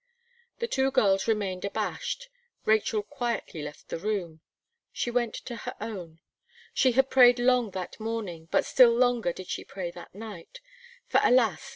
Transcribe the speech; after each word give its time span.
The 0.57 0.67
two 0.67 0.89
girls 0.89 1.27
remained 1.27 1.63
abashed. 1.63 2.27
Rachel 2.65 3.03
quietly 3.03 3.61
left 3.61 3.89
the 3.89 3.99
room. 3.99 4.41
She 4.91 5.11
went 5.11 5.35
to 5.45 5.57
her 5.57 5.75
own. 5.79 6.19
She 6.73 6.93
had 6.93 7.11
prayed 7.11 7.37
long 7.37 7.69
that 7.77 7.99
morning, 7.99 8.47
but 8.49 8.65
still 8.65 8.95
longer 8.97 9.31
did 9.31 9.47
she 9.47 9.63
pray 9.63 9.91
that 9.91 10.15
night. 10.15 10.59
For 11.07 11.21
alas! 11.23 11.69